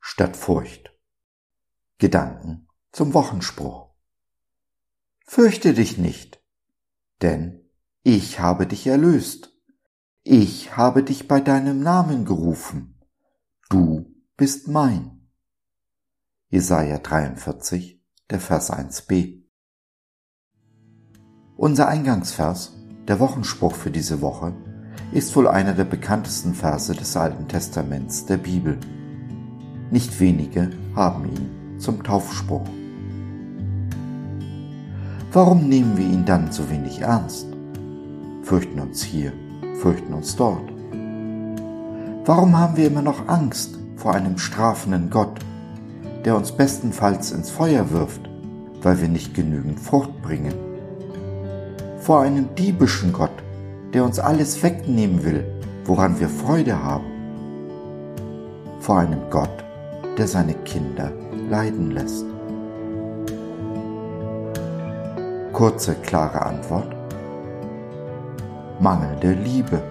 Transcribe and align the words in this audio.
statt 0.00 0.36
Furcht. 0.36 0.90
Gedanken 1.98 2.66
zum 2.92 3.14
Wochenspruch. 3.14 3.90
Fürchte 5.26 5.74
dich 5.74 5.98
nicht, 5.98 6.42
denn 7.20 7.68
ich 8.02 8.40
habe 8.40 8.66
dich 8.66 8.86
erlöst. 8.86 9.56
Ich 10.24 10.76
habe 10.76 11.02
dich 11.02 11.28
bei 11.28 11.40
deinem 11.40 11.80
Namen 11.80 12.24
gerufen. 12.24 13.00
Du 13.68 14.14
bist 14.36 14.68
mein. 14.68 15.28
Jesaja 16.48 16.98
43, 16.98 18.02
der 18.30 18.40
Vers 18.40 18.72
1b. 18.72 19.42
Unser 21.56 21.88
Eingangsvers, 21.88 22.76
der 23.08 23.20
Wochenspruch 23.20 23.74
für 23.74 23.90
diese 23.90 24.20
Woche, 24.20 24.54
ist 25.12 25.34
wohl 25.36 25.48
einer 25.48 25.74
der 25.74 25.84
bekanntesten 25.84 26.54
Verse 26.54 26.94
des 26.94 27.16
Alten 27.16 27.48
Testaments 27.48 28.26
der 28.26 28.38
Bibel. 28.38 28.78
Nicht 29.92 30.18
wenige 30.20 30.70
haben 30.96 31.26
ihn 31.26 31.78
zum 31.78 32.02
Taufspruch. 32.02 32.64
Warum 35.30 35.68
nehmen 35.68 35.98
wir 35.98 36.06
ihn 36.06 36.24
dann 36.24 36.50
so 36.50 36.70
wenig 36.70 37.02
ernst? 37.02 37.46
Fürchten 38.42 38.80
uns 38.80 39.02
hier, 39.02 39.34
fürchten 39.82 40.14
uns 40.14 40.34
dort. 40.34 40.72
Warum 42.24 42.56
haben 42.56 42.78
wir 42.78 42.86
immer 42.86 43.02
noch 43.02 43.28
Angst 43.28 43.78
vor 43.96 44.14
einem 44.14 44.38
strafenden 44.38 45.10
Gott, 45.10 45.40
der 46.24 46.36
uns 46.36 46.52
bestenfalls 46.52 47.30
ins 47.30 47.50
Feuer 47.50 47.90
wirft, 47.90 48.22
weil 48.80 48.98
wir 48.98 49.08
nicht 49.08 49.34
genügend 49.34 49.78
Frucht 49.78 50.22
bringen? 50.22 50.54
Vor 51.98 52.22
einem 52.22 52.54
diebischen 52.54 53.12
Gott, 53.12 53.42
der 53.92 54.06
uns 54.06 54.18
alles 54.18 54.62
wegnehmen 54.62 55.22
will, 55.22 55.44
woran 55.84 56.18
wir 56.18 56.30
Freude 56.30 56.82
haben. 56.82 57.04
Vor 58.80 58.98
einem 58.98 59.20
Gott, 59.28 59.61
der 60.18 60.26
seine 60.26 60.54
Kinder 60.54 61.12
leiden 61.48 61.90
lässt. 61.90 62.24
Kurze, 65.52 65.94
klare 65.94 66.42
Antwort. 66.42 66.94
Mangelnde 68.80 69.32
Liebe. 69.32 69.82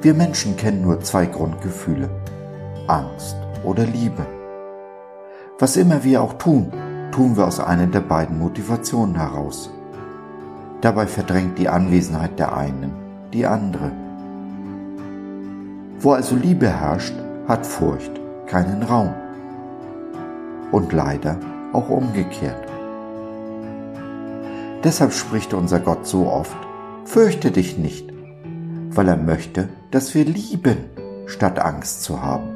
Wir 0.00 0.14
Menschen 0.14 0.56
kennen 0.56 0.82
nur 0.82 1.00
zwei 1.00 1.26
Grundgefühle, 1.26 2.08
Angst 2.86 3.36
oder 3.64 3.84
Liebe. 3.84 4.26
Was 5.58 5.76
immer 5.76 6.02
wir 6.02 6.22
auch 6.22 6.34
tun, 6.34 6.72
tun 7.12 7.36
wir 7.36 7.46
aus 7.46 7.60
einer 7.60 7.86
der 7.86 8.00
beiden 8.00 8.38
Motivationen 8.38 9.16
heraus. 9.16 9.70
Dabei 10.80 11.06
verdrängt 11.06 11.58
die 11.58 11.68
Anwesenheit 11.68 12.38
der 12.38 12.56
einen 12.56 13.02
die 13.32 13.46
andere. 13.46 13.92
Wo 15.98 16.12
also 16.12 16.36
Liebe 16.36 16.68
herrscht, 16.68 17.14
hat 17.46 17.66
Furcht 17.66 18.12
keinen 18.46 18.82
Raum. 18.82 19.14
Und 20.70 20.92
leider 20.92 21.38
auch 21.72 21.88
umgekehrt. 21.88 22.68
Deshalb 24.84 25.12
spricht 25.12 25.54
unser 25.54 25.80
Gott 25.80 26.06
so 26.06 26.26
oft, 26.26 26.56
fürchte 27.04 27.50
dich 27.50 27.78
nicht, 27.78 28.12
weil 28.90 29.08
er 29.08 29.16
möchte, 29.16 29.68
dass 29.90 30.14
wir 30.14 30.24
lieben, 30.24 30.76
statt 31.26 31.58
Angst 31.60 32.02
zu 32.02 32.22
haben. 32.22 32.48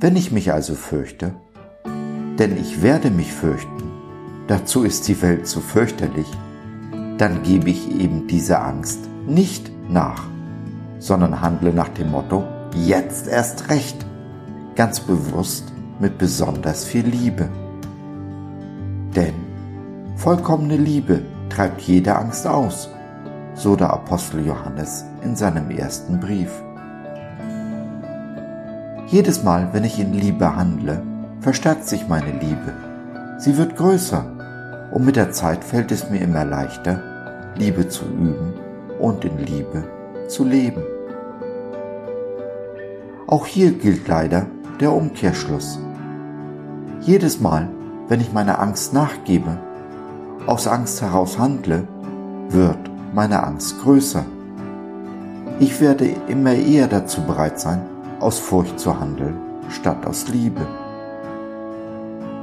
Wenn 0.00 0.16
ich 0.16 0.32
mich 0.32 0.52
also 0.52 0.74
fürchte, 0.74 1.34
denn 2.38 2.56
ich 2.56 2.82
werde 2.82 3.10
mich 3.10 3.32
fürchten, 3.32 3.90
dazu 4.48 4.82
ist 4.82 5.08
die 5.08 5.22
Welt 5.22 5.46
zu 5.46 5.60
fürchterlich, 5.60 6.26
dann 7.18 7.42
gebe 7.42 7.70
ich 7.70 8.00
eben 8.00 8.26
dieser 8.26 8.64
Angst 8.64 8.98
nicht 9.26 9.70
nach, 9.88 10.24
sondern 11.02 11.40
handle 11.40 11.72
nach 11.72 11.88
dem 11.88 12.12
Motto, 12.12 12.44
jetzt 12.76 13.26
erst 13.26 13.68
recht, 13.70 14.06
ganz 14.76 15.00
bewusst 15.00 15.64
mit 15.98 16.16
besonders 16.16 16.84
viel 16.84 17.04
Liebe. 17.04 17.48
Denn 19.16 19.34
vollkommene 20.14 20.76
Liebe 20.76 21.22
treibt 21.48 21.80
jede 21.82 22.16
Angst 22.16 22.46
aus, 22.46 22.88
so 23.54 23.74
der 23.74 23.92
Apostel 23.92 24.46
Johannes 24.46 25.04
in 25.24 25.34
seinem 25.34 25.70
ersten 25.70 26.20
Brief. 26.20 26.50
Jedes 29.08 29.42
Mal, 29.42 29.70
wenn 29.72 29.84
ich 29.84 29.98
in 29.98 30.14
Liebe 30.14 30.54
handle, 30.54 31.02
verstärkt 31.40 31.86
sich 31.86 32.06
meine 32.06 32.30
Liebe. 32.30 32.72
Sie 33.38 33.56
wird 33.58 33.76
größer 33.76 34.24
und 34.92 35.04
mit 35.04 35.16
der 35.16 35.32
Zeit 35.32 35.64
fällt 35.64 35.90
es 35.90 36.08
mir 36.08 36.20
immer 36.20 36.44
leichter, 36.44 37.02
Liebe 37.56 37.88
zu 37.88 38.04
üben 38.04 38.54
und 39.00 39.24
in 39.24 39.36
Liebe 39.38 39.82
zu 40.28 40.44
leben. 40.44 40.91
Auch 43.32 43.46
hier 43.46 43.72
gilt 43.72 44.08
leider 44.08 44.46
der 44.78 44.92
Umkehrschluss. 44.92 45.78
Jedes 47.00 47.40
Mal, 47.40 47.66
wenn 48.06 48.20
ich 48.20 48.34
meiner 48.34 48.60
Angst 48.60 48.92
nachgebe, 48.92 49.58
aus 50.46 50.66
Angst 50.66 51.00
heraus 51.00 51.38
handle, 51.38 51.88
wird 52.50 52.90
meine 53.14 53.42
Angst 53.42 53.80
größer. 53.80 54.26
Ich 55.60 55.80
werde 55.80 56.14
immer 56.28 56.52
eher 56.52 56.88
dazu 56.88 57.22
bereit 57.22 57.58
sein, 57.58 57.80
aus 58.20 58.38
Furcht 58.38 58.78
zu 58.78 59.00
handeln, 59.00 59.38
statt 59.70 60.04
aus 60.04 60.28
Liebe. 60.28 60.66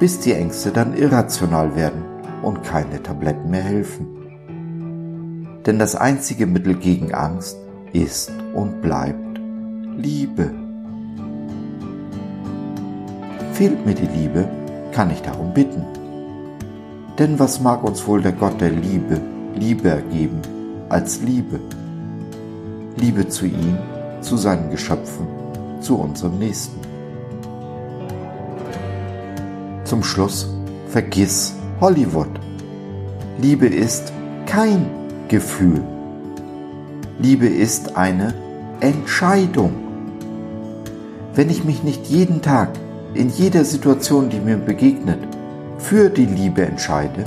Bis 0.00 0.18
die 0.18 0.32
Ängste 0.32 0.72
dann 0.72 0.96
irrational 0.96 1.76
werden 1.76 2.02
und 2.42 2.64
keine 2.64 3.00
Tabletten 3.00 3.50
mehr 3.50 3.62
helfen. 3.62 5.60
Denn 5.64 5.78
das 5.78 5.94
einzige 5.94 6.48
Mittel 6.48 6.74
gegen 6.74 7.14
Angst 7.14 7.56
ist 7.92 8.32
und 8.52 8.82
bleibt 8.82 9.38
Liebe. 9.96 10.61
Fehlt 13.52 13.84
mir 13.84 13.94
die 13.94 14.06
Liebe, 14.06 14.48
kann 14.92 15.10
ich 15.10 15.20
darum 15.20 15.52
bitten. 15.52 15.84
Denn 17.18 17.38
was 17.38 17.60
mag 17.60 17.84
uns 17.84 18.06
wohl 18.06 18.22
der 18.22 18.32
Gott 18.32 18.58
der 18.60 18.70
Liebe 18.70 19.20
lieber 19.54 19.96
geben 20.10 20.40
als 20.88 21.20
Liebe? 21.20 21.60
Liebe 22.96 23.28
zu 23.28 23.44
ihm, 23.44 23.76
zu 24.22 24.38
seinen 24.38 24.70
Geschöpfen, 24.70 25.26
zu 25.80 25.98
unserem 25.98 26.38
Nächsten. 26.38 26.80
Zum 29.84 30.02
Schluss, 30.02 30.48
vergiss 30.88 31.54
Hollywood. 31.78 32.30
Liebe 33.38 33.66
ist 33.66 34.12
kein 34.46 34.86
Gefühl. 35.28 35.82
Liebe 37.18 37.46
ist 37.46 37.96
eine 37.96 38.32
Entscheidung. 38.80 39.74
Wenn 41.34 41.50
ich 41.50 41.64
mich 41.64 41.82
nicht 41.82 42.06
jeden 42.06 42.40
Tag, 42.40 42.70
in 43.14 43.28
jeder 43.28 43.64
Situation, 43.64 44.30
die 44.30 44.40
mir 44.40 44.56
begegnet, 44.56 45.20
für 45.78 46.08
die 46.08 46.26
Liebe 46.26 46.64
entscheide, 46.64 47.24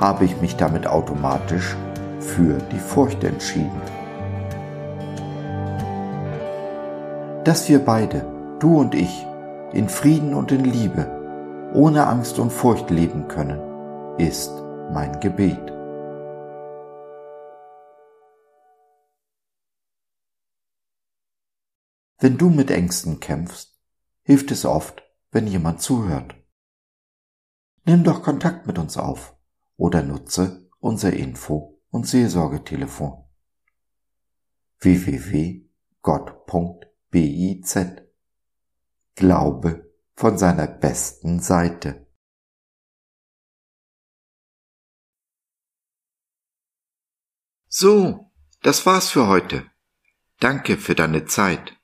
habe 0.00 0.24
ich 0.24 0.40
mich 0.40 0.56
damit 0.56 0.86
automatisch 0.86 1.76
für 2.20 2.58
die 2.72 2.78
Furcht 2.78 3.22
entschieden. 3.24 3.82
Dass 7.44 7.68
wir 7.68 7.80
beide, 7.80 8.24
du 8.58 8.78
und 8.78 8.94
ich, 8.94 9.26
in 9.72 9.88
Frieden 9.88 10.34
und 10.34 10.50
in 10.50 10.64
Liebe, 10.64 11.06
ohne 11.74 12.06
Angst 12.06 12.38
und 12.38 12.50
Furcht 12.50 12.88
leben 12.90 13.28
können, 13.28 13.60
ist 14.18 14.52
mein 14.92 15.20
Gebet. 15.20 15.58
Wenn 22.20 22.38
du 22.38 22.48
mit 22.48 22.70
Ängsten 22.70 23.20
kämpfst, 23.20 23.78
hilft 24.22 24.50
es 24.50 24.64
oft, 24.64 25.07
wenn 25.30 25.46
jemand 25.46 25.82
zuhört. 25.82 26.34
Nimm 27.84 28.04
doch 28.04 28.22
Kontakt 28.22 28.66
mit 28.66 28.78
uns 28.78 28.96
auf 28.96 29.36
oder 29.76 30.02
nutze 30.02 30.68
unser 30.78 31.12
Info- 31.12 31.80
und 31.90 32.06
Seelsorgetelefon 32.06 33.24
www.gott.biz 34.80 35.68
Glaube 39.14 39.90
von 40.14 40.38
seiner 40.38 40.66
besten 40.66 41.40
Seite. 41.40 42.06
So, 47.68 48.30
das 48.62 48.86
war's 48.86 49.10
für 49.10 49.28
heute. 49.28 49.70
Danke 50.40 50.76
für 50.76 50.94
deine 50.94 51.24
Zeit. 51.24 51.76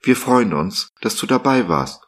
Wir 0.00 0.16
freuen 0.16 0.52
uns, 0.52 0.92
dass 1.00 1.16
du 1.16 1.26
dabei 1.26 1.68
warst 1.68 2.07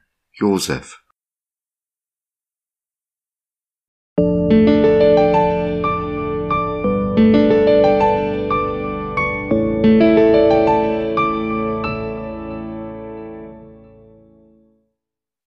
Joseph. 0.41 0.97